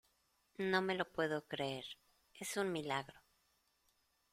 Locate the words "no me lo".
0.57-1.05